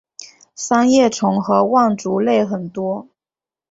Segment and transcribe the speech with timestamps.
[0.55, 3.07] 三叶虫和腕足类很多。